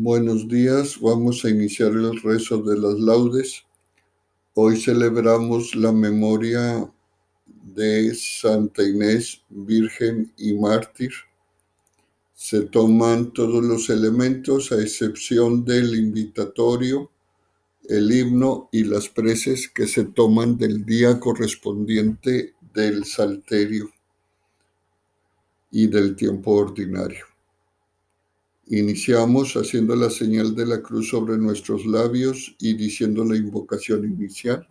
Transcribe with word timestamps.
Buenos 0.00 0.46
días, 0.46 1.00
vamos 1.00 1.44
a 1.44 1.50
iniciar 1.50 1.90
el 1.90 2.22
rezo 2.22 2.62
de 2.62 2.78
las 2.78 3.00
laudes. 3.00 3.64
Hoy 4.54 4.80
celebramos 4.80 5.74
la 5.74 5.90
memoria 5.90 6.88
de 7.74 8.14
Santa 8.14 8.84
Inés, 8.84 9.42
Virgen 9.48 10.32
y 10.36 10.54
Mártir. 10.54 11.10
Se 12.32 12.60
toman 12.66 13.32
todos 13.32 13.64
los 13.64 13.90
elementos 13.90 14.70
a 14.70 14.80
excepción 14.80 15.64
del 15.64 15.92
invitatorio, 15.96 17.10
el 17.88 18.12
himno 18.12 18.68
y 18.70 18.84
las 18.84 19.08
preces 19.08 19.68
que 19.68 19.88
se 19.88 20.04
toman 20.04 20.56
del 20.56 20.86
día 20.86 21.18
correspondiente 21.18 22.54
del 22.72 23.04
salterio 23.04 23.90
y 25.72 25.88
del 25.88 26.14
tiempo 26.14 26.52
ordinario. 26.52 27.37
Iniciamos 28.70 29.54
haciendo 29.54 29.96
la 29.96 30.10
señal 30.10 30.54
de 30.54 30.66
la 30.66 30.82
cruz 30.82 31.08
sobre 31.08 31.38
nuestros 31.38 31.86
labios 31.86 32.54
y 32.58 32.74
diciendo 32.74 33.24
la 33.24 33.34
invocación 33.34 34.04
inicial. 34.04 34.68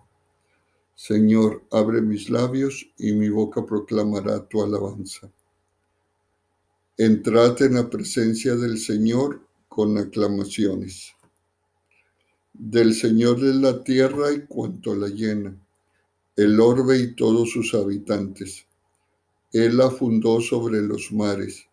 Señor, 0.94 1.63
abre 1.72 2.03
mis 2.03 2.30
labios 2.30 2.88
y 2.99 3.13
mi 3.13 3.30
boca 3.30 3.66
proclamará 3.66 4.48
tu 4.48 4.62
alabanza. 4.62 5.31
Entrad 6.95 7.59
en 7.63 7.73
la 7.73 7.89
presencia 7.89 8.55
del 8.55 8.77
Señor 8.77 9.41
con 9.67 9.98
aclamaciones. 9.98 11.14
Del 12.53 12.94
Señor 12.94 13.38
es 13.44 13.55
la 13.55 13.84
tierra 13.84 14.31
y 14.31 14.41
cuanto 14.45 14.94
la 14.94 15.08
llena, 15.08 15.58
el 16.36 16.59
orbe 16.59 17.00
y 17.00 17.16
todos 17.16 17.50
sus 17.50 17.73
habitantes. 17.73 18.67
Él 19.52 19.77
la 19.77 19.89
fundó 19.89 20.39
sobre 20.39 20.84
los 20.84 21.11
mares 21.11 21.67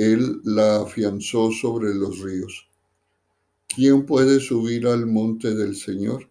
él 0.00 0.40
la 0.44 0.80
afianzó 0.80 1.50
sobre 1.50 1.94
los 1.94 2.20
ríos. 2.20 2.66
¿Quién 3.68 4.06
puede 4.06 4.40
subir 4.40 4.86
al 4.86 5.04
monte 5.04 5.54
del 5.54 5.76
Señor? 5.76 6.30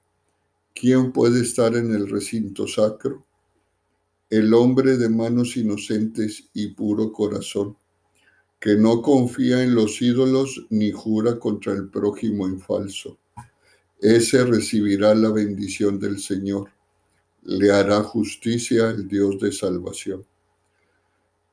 ¿Quién 0.73 1.11
puede 1.11 1.41
estar 1.41 1.75
en 1.75 1.93
el 1.93 2.09
recinto 2.09 2.67
sacro? 2.67 3.25
El 4.27 4.55
hombre 4.55 4.97
de 4.97 5.07
manos 5.07 5.55
inocentes 5.55 6.49
y 6.53 6.69
puro 6.69 7.13
corazón, 7.13 7.77
que 8.59 8.75
no 8.75 9.03
confía 9.03 9.61
en 9.61 9.75
los 9.75 10.01
ídolos 10.01 10.65
ni 10.71 10.91
jura 10.91 11.37
contra 11.37 11.73
el 11.73 11.89
prójimo 11.89 12.47
en 12.47 12.59
falso. 12.59 13.19
Ese 14.01 14.45
recibirá 14.45 15.13
la 15.13 15.29
bendición 15.29 15.99
del 15.99 16.19
Señor. 16.19 16.71
Le 17.43 17.71
hará 17.71 18.01
justicia 18.01 18.89
el 18.89 19.07
Dios 19.07 19.39
de 19.39 19.51
salvación. 19.51 20.25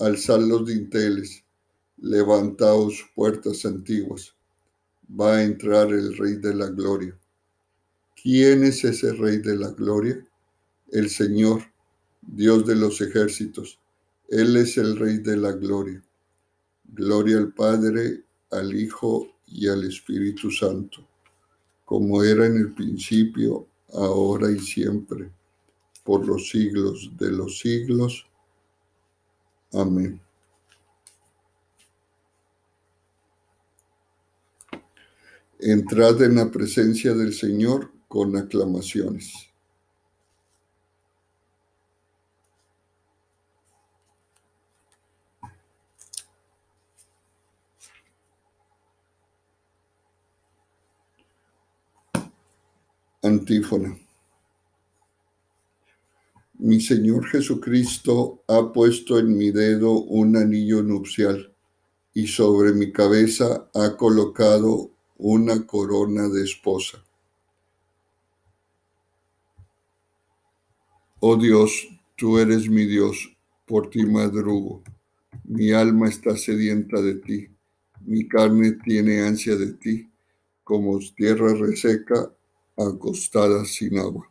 alzad 0.00 0.40
los 0.40 0.66
dinteles, 0.66 1.44
levantaos 1.98 3.04
puertas 3.14 3.66
antiguas, 3.66 4.34
va 5.08 5.36
a 5.36 5.42
entrar 5.42 5.88
el 5.92 6.16
Rey 6.16 6.36
de 6.36 6.54
la 6.54 6.68
Gloria. 6.68 7.16
¿Quién 8.20 8.64
es 8.64 8.82
ese 8.84 9.12
Rey 9.12 9.38
de 9.38 9.56
la 9.56 9.70
Gloria? 9.70 10.24
El 10.90 11.10
Señor, 11.10 11.62
Dios 12.22 12.66
de 12.66 12.76
los 12.76 13.00
ejércitos. 13.00 13.78
Él 14.28 14.56
es 14.56 14.78
el 14.78 14.96
Rey 14.96 15.18
de 15.18 15.36
la 15.36 15.52
Gloria. 15.52 16.02
Gloria 16.84 17.36
al 17.38 17.52
Padre, 17.52 18.24
al 18.50 18.74
Hijo 18.74 19.28
y 19.46 19.68
al 19.68 19.84
Espíritu 19.84 20.50
Santo, 20.50 21.06
como 21.84 22.22
era 22.24 22.46
en 22.46 22.56
el 22.56 22.72
principio, 22.72 23.66
ahora 23.92 24.50
y 24.50 24.58
siempre, 24.60 25.30
por 26.04 26.26
los 26.26 26.48
siglos 26.48 27.10
de 27.18 27.30
los 27.32 27.58
siglos. 27.58 28.26
Amén. 29.72 30.20
Entrad 35.60 36.22
en 36.22 36.36
la 36.36 36.50
presencia 36.50 37.12
del 37.12 37.34
Señor 37.34 37.92
con 38.08 38.36
aclamaciones. 38.36 39.50
Antífona. 53.22 53.99
Mi 56.70 56.80
Señor 56.80 57.26
Jesucristo 57.26 58.44
ha 58.46 58.72
puesto 58.72 59.18
en 59.18 59.36
mi 59.36 59.50
dedo 59.50 59.90
un 60.02 60.36
anillo 60.36 60.84
nupcial 60.84 61.52
y 62.14 62.28
sobre 62.28 62.72
mi 62.72 62.92
cabeza 62.92 63.68
ha 63.74 63.96
colocado 63.96 64.92
una 65.18 65.66
corona 65.66 66.28
de 66.28 66.44
esposa. 66.44 67.04
Oh 71.18 71.34
Dios, 71.34 71.88
tú 72.14 72.38
eres 72.38 72.70
mi 72.70 72.86
Dios, 72.86 73.36
por 73.66 73.90
ti 73.90 74.06
madrugo. 74.06 74.84
Mi 75.42 75.72
alma 75.72 76.08
está 76.08 76.36
sedienta 76.36 77.02
de 77.02 77.14
ti, 77.16 77.48
mi 78.02 78.28
carne 78.28 78.78
tiene 78.84 79.22
ansia 79.22 79.56
de 79.56 79.72
ti, 79.72 80.08
como 80.62 81.00
tierra 81.16 81.52
reseca, 81.52 82.32
acostada 82.76 83.64
sin 83.64 83.98
agua 83.98 84.30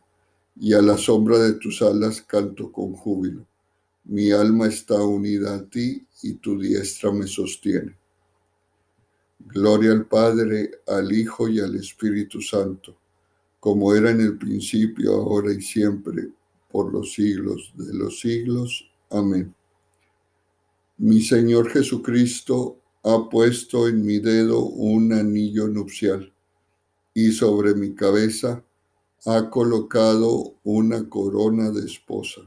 y 0.63 0.73
a 0.75 0.81
la 0.83 0.95
sombra 0.95 1.39
de 1.39 1.53
tus 1.53 1.81
alas 1.81 2.21
canto 2.21 2.71
con 2.71 2.93
júbilo. 2.93 3.47
Mi 4.03 4.31
alma 4.31 4.67
está 4.67 5.03
unida 5.03 5.55
a 5.55 5.65
ti 5.67 6.05
y 6.21 6.35
tu 6.35 6.59
diestra 6.59 7.11
me 7.11 7.25
sostiene. 7.25 7.97
Gloria 9.39 9.91
al 9.91 10.05
Padre, 10.05 10.69
al 10.87 11.11
Hijo 11.11 11.49
y 11.49 11.59
al 11.59 11.75
Espíritu 11.77 12.41
Santo, 12.41 12.95
como 13.59 13.95
era 13.95 14.11
en 14.11 14.21
el 14.21 14.37
principio, 14.37 15.13
ahora 15.15 15.51
y 15.51 15.63
siempre, 15.63 16.29
por 16.71 16.93
los 16.93 17.11
siglos 17.11 17.73
de 17.75 17.95
los 17.95 18.19
siglos. 18.19 18.87
Amén. 19.09 19.55
Mi 20.99 21.21
Señor 21.21 21.71
Jesucristo 21.71 22.77
ha 23.01 23.27
puesto 23.31 23.87
en 23.87 24.05
mi 24.05 24.19
dedo 24.19 24.59
un 24.59 25.11
anillo 25.11 25.67
nupcial 25.67 26.31
y 27.15 27.31
sobre 27.31 27.73
mi 27.73 27.95
cabeza 27.95 28.63
ha 29.25 29.49
colocado 29.49 30.55
una 30.63 31.07
corona 31.07 31.69
de 31.69 31.85
esposa. 31.85 32.41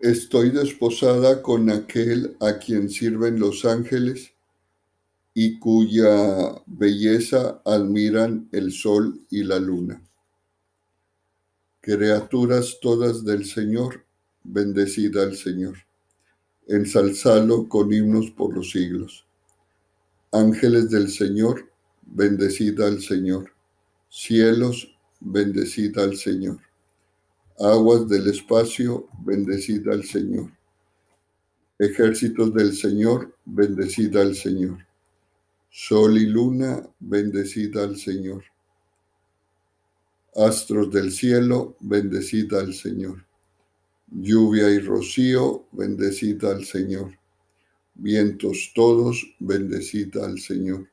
Estoy 0.00 0.50
desposada 0.50 1.40
con 1.40 1.70
aquel 1.70 2.36
a 2.40 2.58
quien 2.58 2.90
sirven 2.90 3.38
los 3.38 3.64
ángeles 3.64 4.32
y 5.32 5.58
cuya 5.58 6.62
belleza 6.66 7.62
admiran 7.64 8.48
el 8.52 8.72
sol 8.72 9.24
y 9.30 9.44
la 9.44 9.58
luna 9.58 10.02
criaturas 11.84 12.78
todas 12.80 13.26
del 13.26 13.44
Señor, 13.44 14.06
bendecida 14.42 15.22
al 15.22 15.36
Señor, 15.36 15.76
ensalzalo 16.66 17.68
con 17.68 17.92
himnos 17.92 18.30
por 18.30 18.54
los 18.54 18.70
siglos. 18.70 19.26
Ángeles 20.32 20.88
del 20.88 21.10
Señor, 21.10 21.70
bendecida 22.06 22.86
al 22.86 23.02
Señor, 23.02 23.52
Cielos, 24.08 24.96
bendecid 25.20 25.98
al 25.98 26.16
Señor. 26.16 26.58
Aguas 27.58 28.08
del 28.08 28.28
espacio, 28.28 29.06
bendecid 29.22 29.86
al 29.88 30.04
Señor. 30.04 30.50
Ejércitos 31.78 32.54
del 32.54 32.74
Señor, 32.74 33.36
bendecid 33.44 34.16
al 34.16 34.34
Señor. 34.34 34.78
Sol 35.68 36.16
y 36.16 36.26
luna, 36.26 36.88
bendecid 36.98 37.76
al 37.76 37.98
Señor. 37.98 38.42
Astros 40.36 40.90
del 40.90 41.12
cielo, 41.12 41.76
bendecid 41.80 42.52
al 42.54 42.74
Señor. 42.74 43.24
Lluvia 44.10 44.68
y 44.70 44.80
rocío, 44.80 45.66
bendecid 45.70 46.44
al 46.44 46.64
Señor. 46.64 47.16
Vientos 47.94 48.72
todos, 48.74 49.24
bendecid 49.38 50.16
al 50.18 50.40
Señor. 50.40 50.88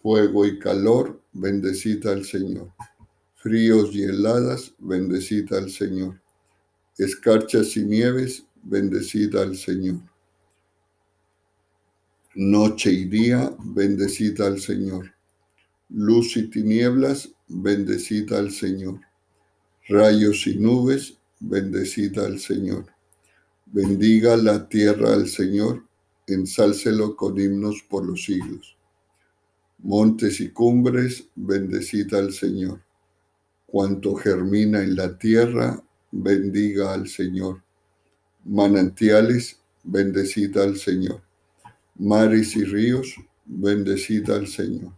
Fuego 0.00 0.46
y 0.46 0.58
calor, 0.58 1.20
bendecid 1.32 2.06
al 2.06 2.24
Señor. 2.24 2.72
Fríos 3.36 3.94
y 3.94 4.04
heladas, 4.04 4.72
bendecid 4.78 5.52
al 5.52 5.70
Señor. 5.70 6.18
Escarchas 6.96 7.76
y 7.76 7.84
nieves, 7.84 8.44
bendecid 8.62 9.36
al 9.36 9.56
Señor. 9.56 10.00
Noche 12.34 12.92
y 12.92 13.04
día, 13.04 13.54
bendecid 13.58 14.40
al 14.40 14.58
Señor. 14.58 15.17
Luz 15.90 16.36
y 16.36 16.48
tinieblas, 16.48 17.30
bendecid 17.48 18.30
al 18.34 18.50
Señor. 18.50 19.00
Rayos 19.88 20.46
y 20.46 20.58
nubes, 20.58 21.16
bendecid 21.40 22.18
al 22.18 22.38
Señor. 22.40 22.84
Bendiga 23.64 24.36
la 24.36 24.68
tierra 24.68 25.14
al 25.14 25.28
Señor, 25.28 25.82
ensálcelo 26.26 27.16
con 27.16 27.40
himnos 27.40 27.82
por 27.88 28.04
los 28.04 28.24
siglos. 28.24 28.76
Montes 29.78 30.40
y 30.40 30.50
cumbres, 30.50 31.24
bendecid 31.34 32.12
al 32.12 32.34
Señor. 32.34 32.82
Cuanto 33.66 34.14
germina 34.14 34.82
en 34.82 34.94
la 34.94 35.16
tierra, 35.16 35.82
bendiga 36.10 36.92
al 36.92 37.08
Señor. 37.08 37.62
Manantiales, 38.44 39.58
bendecid 39.84 40.54
al 40.58 40.76
Señor. 40.76 41.22
Mares 41.96 42.56
y 42.56 42.64
ríos, 42.64 43.14
bendecid 43.46 44.28
al 44.28 44.48
Señor. 44.48 44.97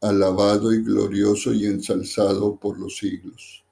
alabado 0.00 0.72
y 0.72 0.82
glorioso 0.82 1.52
y 1.52 1.66
ensalzado 1.66 2.56
por 2.56 2.78
los 2.78 2.96
siglos. 2.96 3.64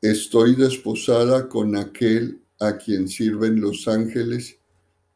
Estoy 0.00 0.56
desposada 0.56 1.48
con 1.48 1.76
aquel 1.76 2.40
a 2.58 2.76
quien 2.76 3.08
sirven 3.08 3.60
los 3.60 3.86
ángeles 3.88 4.58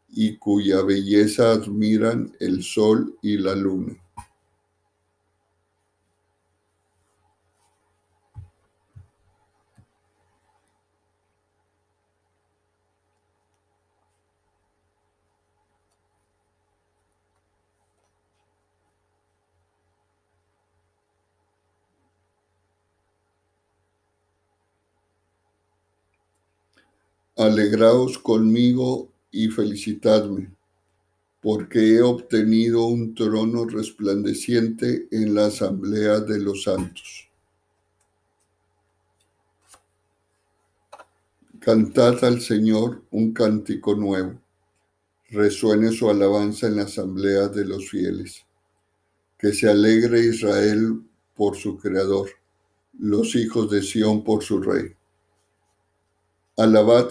y 0.08 0.37
cuya 0.37 0.82
belleza 0.82 1.52
admiran 1.52 2.34
el 2.40 2.62
sol 2.62 3.19
y 3.22 3.37
la 3.38 3.54
luna. 3.54 3.96
Alegraos 27.38 28.18
conmigo 28.18 29.12
y 29.30 29.48
felicitadme, 29.48 30.50
porque 31.42 31.96
he 31.96 32.00
obtenido 32.00 32.86
un 32.86 33.14
trono 33.14 33.66
resplandeciente 33.66 35.06
en 35.10 35.34
la 35.34 35.46
asamblea 35.46 36.20
de 36.20 36.38
los 36.38 36.62
santos. 36.62 37.28
Cantad 41.60 42.24
al 42.24 42.40
Señor 42.40 43.02
un 43.10 43.34
cántico 43.34 43.94
nuevo, 43.94 44.40
resuene 45.28 45.92
su 45.92 46.08
alabanza 46.08 46.68
en 46.68 46.76
la 46.76 46.84
asamblea 46.84 47.48
de 47.48 47.66
los 47.66 47.90
fieles. 47.90 48.46
Que 49.36 49.52
se 49.52 49.68
alegre 49.68 50.20
Israel 50.20 51.02
por 51.34 51.54
su 51.54 51.76
Creador, 51.76 52.30
los 52.98 53.34
hijos 53.34 53.70
de 53.70 53.82
Sión 53.82 54.24
por 54.24 54.42
su 54.42 54.62
Rey. 54.62 54.94
Alabad 56.56 57.10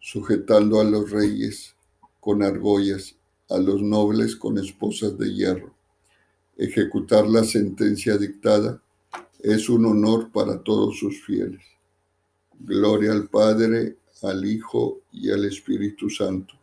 sujetando 0.00 0.80
a 0.80 0.84
los 0.84 1.10
reyes 1.10 1.76
con 2.18 2.42
argollas, 2.42 3.14
a 3.48 3.58
los 3.58 3.82
nobles 3.82 4.34
con 4.34 4.58
esposas 4.58 5.16
de 5.18 5.32
hierro. 5.32 5.74
Ejecutar 6.56 7.28
la 7.28 7.44
sentencia 7.44 8.16
dictada 8.16 8.82
es 9.38 9.68
un 9.68 9.86
honor 9.86 10.30
para 10.32 10.62
todos 10.62 10.98
sus 10.98 11.22
fieles. 11.22 11.62
Gloria 12.58 13.12
al 13.12 13.28
Padre, 13.28 13.96
al 14.22 14.44
Hijo 14.44 15.00
y 15.12 15.30
al 15.30 15.44
Espíritu 15.44 16.10
Santo, 16.10 16.54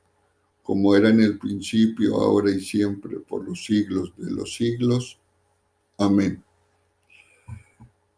como 0.62 0.96
era 0.96 1.10
en 1.10 1.22
el 1.22 1.40
principio, 1.40 2.16
ahora 2.16 2.52
y 2.52 2.60
siempre, 2.60 3.20
por 3.20 3.44
los 3.46 3.66
siglos 3.66 4.14
de 4.18 4.32
los 4.32 4.56
siglos. 4.56 5.20
Amén. 5.98 6.44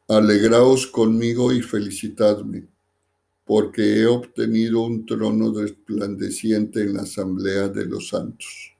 Alegraos 0.07 0.87
conmigo 0.87 1.53
y 1.53 1.61
felicitadme 1.61 2.67
porque 3.49 3.81
he 3.81 4.05
obtenido 4.05 4.81
un 4.81 5.07
trono 5.07 5.51
resplandeciente 5.51 6.81
en 6.83 6.93
la 6.93 7.01
asamblea 7.01 7.67
de 7.67 7.83
los 7.83 8.09
santos. 8.09 8.75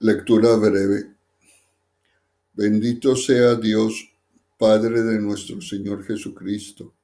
Lectura 0.00 0.56
breve. 0.56 1.14
Bendito 2.54 3.14
sea 3.14 3.54
Dios 3.54 4.15
Padre 4.58 5.02
de 5.02 5.20
nuestro 5.20 5.60
Señor 5.60 6.02
Jesucristo, 6.04 6.94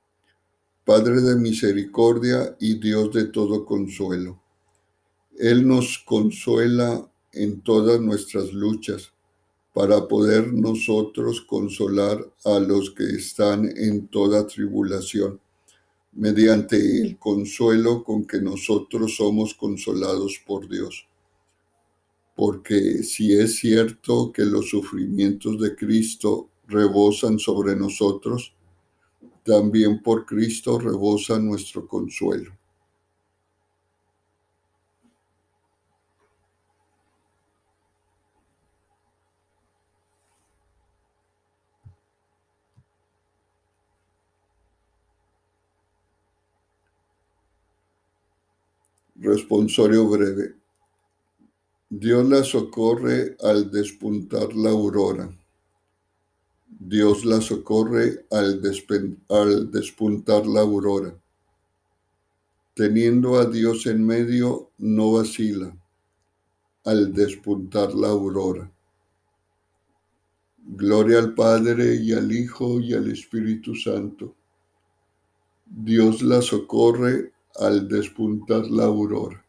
Padre 0.86 1.20
de 1.20 1.36
misericordia 1.36 2.56
y 2.58 2.78
Dios 2.78 3.12
de 3.12 3.26
todo 3.26 3.66
consuelo. 3.66 4.40
Él 5.38 5.68
nos 5.68 5.98
consuela 5.98 7.06
en 7.30 7.60
todas 7.60 8.00
nuestras 8.00 8.54
luchas, 8.54 9.12
para 9.74 10.08
poder 10.08 10.52
nosotros 10.52 11.42
consolar 11.42 12.26
a 12.44 12.58
los 12.58 12.90
que 12.90 13.04
están 13.04 13.70
en 13.76 14.08
toda 14.08 14.46
tribulación, 14.46 15.38
mediante 16.12 17.02
el 17.02 17.18
consuelo 17.18 18.02
con 18.02 18.26
que 18.26 18.40
nosotros 18.40 19.16
somos 19.16 19.54
consolados 19.54 20.40
por 20.46 20.68
Dios. 20.68 21.06
Porque 22.34 23.02
si 23.02 23.34
es 23.34 23.56
cierto 23.56 24.32
que 24.32 24.44
los 24.44 24.70
sufrimientos 24.70 25.60
de 25.60 25.74
Cristo 25.74 26.48
rebosan 26.72 27.38
sobre 27.38 27.76
nosotros, 27.76 28.54
también 29.44 30.02
por 30.02 30.24
Cristo 30.26 30.78
rebosa 30.78 31.38
nuestro 31.38 31.86
consuelo. 31.86 32.52
Responsorio 49.16 50.08
breve. 50.08 50.56
Dios 51.88 52.28
la 52.28 52.42
socorre 52.42 53.36
al 53.40 53.70
despuntar 53.70 54.52
la 54.54 54.70
aurora. 54.70 55.30
Dios 56.84 57.24
la 57.24 57.40
socorre 57.40 58.26
al, 58.32 58.60
despuntar 58.60 60.46
la 60.46 60.62
aurora. 60.62 61.14
Teniendo 62.74 63.38
a 63.38 63.44
Dios 63.44 63.86
en 63.86 64.04
medio, 64.04 64.70
no 64.78 65.12
vacila 65.12 65.76
al 66.84 67.12
despuntar 67.12 67.94
la 67.94 68.08
aurora. 68.08 68.68
Gloria 70.58 71.20
al 71.20 71.34
Padre 71.34 71.94
y 71.94 72.12
al 72.14 72.32
Hijo 72.32 72.80
y 72.80 72.94
al 72.94 73.12
Espíritu 73.12 73.76
Santo. 73.76 74.34
Dios 75.64 76.20
la 76.20 76.42
socorre 76.42 77.32
al 77.60 77.86
despuntar 77.86 78.66
la 78.66 78.86
aurora. 78.86 79.44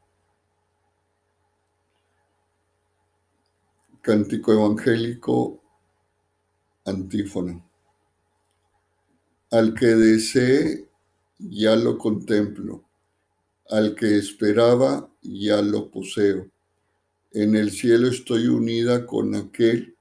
Cántico 4.01 4.53
evangélico, 4.53 5.62
antífona. 6.85 7.63
Al 9.51 9.73
que 9.73 9.87
desee, 9.87 10.87
ya 11.37 11.75
lo 11.75 11.97
contemplo. 11.97 12.83
Al 13.69 13.95
que 13.95 14.17
esperaba, 14.17 15.09
ya 15.21 15.61
lo 15.61 15.89
poseo. 15.89 16.49
En 17.31 17.55
el 17.55 17.71
cielo 17.71 18.07
estoy 18.07 18.47
unida 18.47 19.05
con 19.05 19.35
aquel 19.35 19.95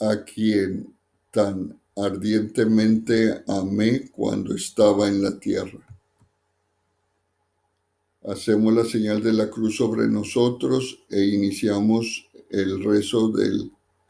a 0.00 0.24
quien 0.24 0.94
tan 1.30 1.80
ardientemente 1.96 3.42
amé 3.46 4.10
cuando 4.10 4.54
estaba 4.54 5.08
en 5.08 5.22
la 5.22 5.38
tierra. 5.38 5.78
Hacemos 8.24 8.72
la 8.72 8.84
señal 8.84 9.22
de 9.22 9.32
la 9.32 9.50
cruz 9.50 9.76
sobre 9.76 10.06
nosotros 10.06 11.00
e 11.10 11.24
iniciamos 11.24 12.28
el 12.50 12.82
rezo 12.82 13.28
del 13.28 13.72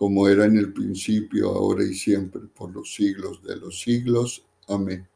como 0.00 0.26
era 0.26 0.46
en 0.46 0.56
el 0.56 0.72
principio, 0.72 1.50
ahora 1.50 1.84
y 1.84 1.92
siempre, 1.92 2.40
por 2.56 2.72
los 2.72 2.94
siglos 2.94 3.42
de 3.42 3.54
los 3.56 3.82
siglos. 3.82 4.42
Amén. 4.66 5.06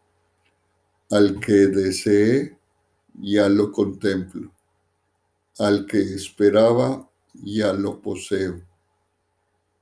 Al 1.10 1.40
que 1.40 1.68
desee, 1.68 2.58
ya 3.14 3.48
lo 3.48 3.72
contemplo. 3.72 4.52
Al 5.58 5.86
que 5.86 6.02
esperaba, 6.02 7.08
ya 7.32 7.72
lo 7.72 8.02
poseo. 8.02 8.60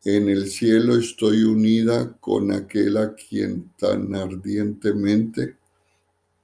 En 0.05 0.29
el 0.29 0.49
cielo 0.49 0.97
estoy 0.97 1.43
unida 1.43 2.17
con 2.19 2.53
aquel 2.53 2.97
a 2.97 3.13
quien 3.17 3.73
tan 3.77 4.15
ardientemente 4.15 5.57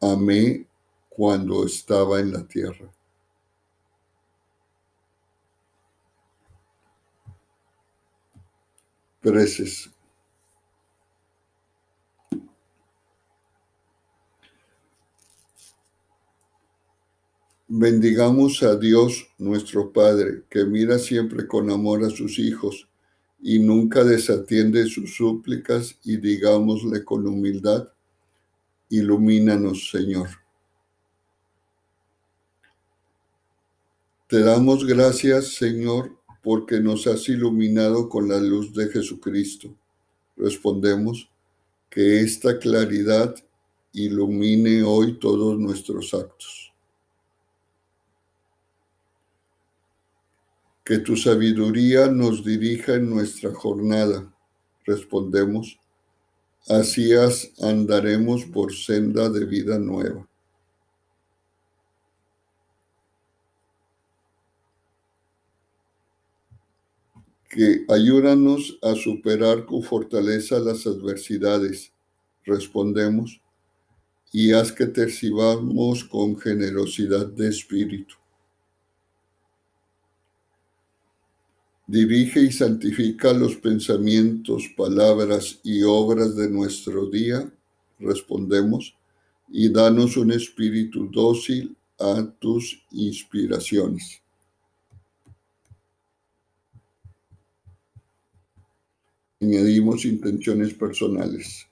amé 0.00 0.66
cuando 1.08 1.64
estaba 1.64 2.18
en 2.18 2.32
la 2.32 2.48
tierra. 2.48 2.92
Preces. 9.20 9.90
Bendigamos 17.70 18.62
a 18.62 18.76
Dios 18.76 19.28
nuestro 19.36 19.92
Padre, 19.92 20.44
que 20.48 20.64
mira 20.64 20.98
siempre 20.98 21.46
con 21.46 21.70
amor 21.70 22.02
a 22.02 22.10
sus 22.10 22.38
hijos 22.38 22.88
y 23.40 23.58
nunca 23.58 24.04
desatiende 24.04 24.86
sus 24.86 25.14
súplicas, 25.16 25.98
y 26.02 26.16
digámosle 26.16 27.04
con 27.04 27.26
humildad, 27.26 27.88
ilumínanos, 28.88 29.90
Señor. 29.90 30.28
Te 34.28 34.40
damos 34.40 34.86
gracias, 34.86 35.54
Señor, 35.54 36.17
porque 36.42 36.80
nos 36.80 37.06
has 37.06 37.28
iluminado 37.28 38.08
con 38.08 38.28
la 38.28 38.38
luz 38.38 38.74
de 38.74 38.88
Jesucristo. 38.88 39.74
Respondemos, 40.36 41.28
que 41.90 42.20
esta 42.20 42.58
claridad 42.58 43.34
ilumine 43.92 44.82
hoy 44.82 45.18
todos 45.18 45.58
nuestros 45.58 46.12
actos. 46.12 46.72
Que 50.84 50.98
tu 50.98 51.16
sabiduría 51.16 52.06
nos 52.06 52.44
dirija 52.44 52.94
en 52.94 53.10
nuestra 53.10 53.52
jornada. 53.54 54.32
Respondemos, 54.84 55.78
Así 56.68 57.12
andaremos 57.62 58.44
por 58.44 58.74
senda 58.74 59.30
de 59.30 59.46
vida 59.46 59.78
nueva. 59.78 60.27
Que 67.48 67.84
ayúdanos 67.88 68.78
a 68.82 68.94
superar 68.94 69.64
con 69.64 69.82
fortaleza 69.82 70.58
las 70.58 70.86
adversidades, 70.86 71.92
respondemos, 72.44 73.40
y 74.32 74.52
haz 74.52 74.70
que 74.72 74.86
te 74.86 75.06
recibamos 75.06 76.04
con 76.04 76.38
generosidad 76.38 77.26
de 77.26 77.48
espíritu. 77.48 78.14
Dirige 81.86 82.42
y 82.42 82.52
santifica 82.52 83.32
los 83.32 83.56
pensamientos, 83.56 84.64
palabras 84.76 85.58
y 85.64 85.82
obras 85.82 86.36
de 86.36 86.50
nuestro 86.50 87.06
día, 87.06 87.50
respondemos, 87.98 88.94
y 89.48 89.70
danos 89.70 90.18
un 90.18 90.30
espíritu 90.32 91.08
dócil 91.10 91.74
a 91.98 92.30
tus 92.38 92.84
inspiraciones. 92.90 94.20
Añadimos 99.40 100.04
intenciones 100.04 100.74
personales. 100.74 101.68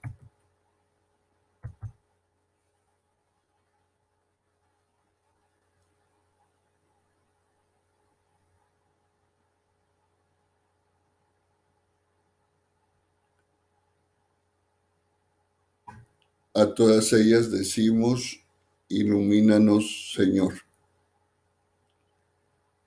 A 16.55 16.73
todas 16.73 17.13
ellas 17.13 17.51
decimos, 17.51 18.41
ilumínanos, 18.89 20.13
Señor. 20.15 20.55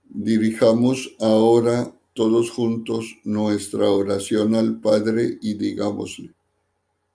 Dirijamos 0.09 1.15
ahora 1.19 1.93
todos 2.13 2.51
juntos 2.51 3.17
nuestra 3.23 3.89
oración 3.89 4.55
al 4.55 4.79
Padre 4.79 5.37
y 5.41 5.53
digámosle, 5.53 6.33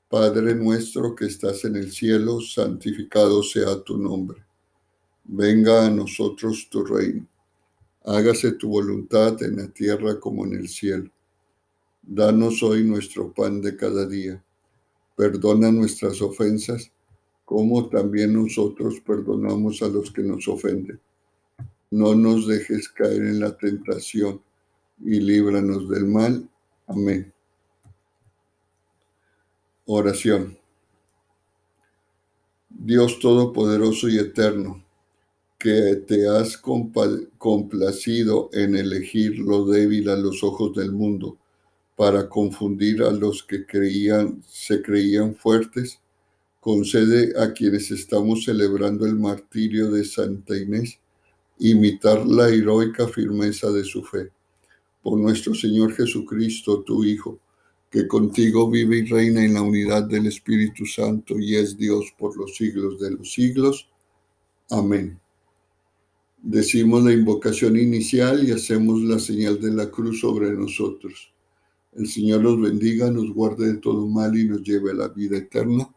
Padre 0.08 0.54
nuestro 0.54 1.14
que 1.14 1.26
estás 1.26 1.64
en 1.64 1.76
el 1.76 1.92
cielo, 1.92 2.40
santificado 2.40 3.42
sea 3.42 3.82
tu 3.82 3.98
nombre. 3.98 4.44
Venga 5.24 5.86
a 5.86 5.90
nosotros 5.90 6.68
tu 6.70 6.84
reino. 6.84 7.26
Hágase 8.04 8.52
tu 8.52 8.68
voluntad 8.68 9.42
en 9.42 9.56
la 9.56 9.68
tierra 9.68 10.20
como 10.20 10.44
en 10.44 10.54
el 10.54 10.68
cielo. 10.68 11.10
Danos 12.02 12.62
hoy 12.62 12.84
nuestro 12.84 13.32
pan 13.32 13.60
de 13.60 13.76
cada 13.76 14.06
día 14.06 14.44
Perdona 15.16 15.70
nuestras 15.70 16.20
ofensas, 16.20 16.90
como 17.44 17.88
también 17.88 18.32
nosotros 18.32 19.00
perdonamos 19.06 19.80
a 19.82 19.88
los 19.88 20.10
que 20.10 20.22
nos 20.22 20.48
ofenden. 20.48 20.98
No 21.90 22.16
nos 22.16 22.48
dejes 22.48 22.88
caer 22.88 23.22
en 23.22 23.38
la 23.38 23.56
tentación 23.56 24.40
y 25.00 25.20
líbranos 25.20 25.88
del 25.88 26.06
mal. 26.06 26.48
Amén. 26.86 27.32
Oración. 29.86 30.58
Dios 32.68 33.18
Todopoderoso 33.18 34.08
y 34.08 34.18
Eterno, 34.18 34.84
que 35.58 36.02
te 36.06 36.28
has 36.28 36.58
complacido 36.58 38.50
en 38.52 38.76
elegir 38.76 39.38
lo 39.38 39.64
débil 39.66 40.08
a 40.10 40.16
los 40.16 40.42
ojos 40.42 40.74
del 40.74 40.92
mundo 40.92 41.38
para 41.96 42.28
confundir 42.28 43.02
a 43.02 43.10
los 43.10 43.42
que 43.44 43.64
creían, 43.64 44.42
se 44.46 44.82
creían 44.82 45.34
fuertes, 45.34 46.00
concede 46.60 47.40
a 47.40 47.52
quienes 47.52 47.90
estamos 47.90 48.44
celebrando 48.44 49.06
el 49.06 49.14
martirio 49.14 49.90
de 49.90 50.04
Santa 50.04 50.56
Inés 50.56 50.98
imitar 51.58 52.26
la 52.26 52.48
heroica 52.48 53.06
firmeza 53.06 53.70
de 53.70 53.84
su 53.84 54.02
fe. 54.02 54.30
Por 55.04 55.20
nuestro 55.20 55.54
Señor 55.54 55.92
Jesucristo, 55.94 56.82
tu 56.82 57.04
Hijo, 57.04 57.38
que 57.90 58.08
contigo 58.08 58.68
vive 58.68 58.99
y 58.99 59.04
reina 59.04 59.44
en 59.44 59.54
la 59.54 59.62
unidad 59.62 60.02
del 60.02 60.26
Espíritu 60.26 60.87
Santo 60.87 61.38
y 61.38 61.54
es 61.54 61.76
Dios 61.76 62.12
por 62.18 62.37
los 62.37 62.56
siglos 62.56 62.99
de 62.99 63.12
los 63.12 63.32
siglos. 63.32 63.88
Amén. 64.70 65.20
Decimos 66.42 67.04
la 67.04 67.12
invocación 67.12 67.76
inicial 67.78 68.49
y 68.49 68.52
hacemos 68.52 69.00
la 69.02 69.18
señal 69.18 69.61
de 69.61 69.73
la 69.73 69.90
cruz 69.90 70.20
sobre 70.20 70.50
nosotros. 70.52 71.32
El 71.92 72.08
Señor 72.08 72.42
los 72.42 72.61
bendiga, 72.61 73.11
nos 73.11 73.32
guarde 73.32 73.75
de 73.75 73.78
todo 73.78 74.06
mal 74.06 74.37
y 74.37 74.49
nos 74.49 74.62
lleve 74.62 74.90
a 74.90 74.94
la 74.94 75.08
vida 75.08 75.37
eterna. 75.37 75.88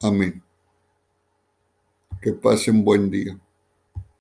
Amén. 0.00 0.42
Que 2.22 2.34
pasen 2.34 2.84
buen 2.84 3.10
día. 3.10 3.40